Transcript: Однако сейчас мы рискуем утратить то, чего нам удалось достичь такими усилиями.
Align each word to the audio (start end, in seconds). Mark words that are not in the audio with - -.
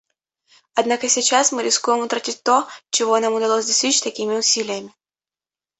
Однако 0.73 1.07
сейчас 1.07 1.51
мы 1.51 1.61
рискуем 1.61 1.99
утратить 1.99 2.41
то, 2.41 2.67
чего 2.89 3.19
нам 3.19 3.35
удалось 3.35 3.67
достичь 3.67 4.01
такими 4.01 4.33
усилиями. 4.35 4.91